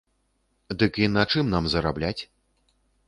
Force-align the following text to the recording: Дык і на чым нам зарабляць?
Дык 0.83 0.97
і 1.03 1.09
на 1.17 1.23
чым 1.33 1.53
нам 1.57 1.69
зарабляць? 1.75 2.19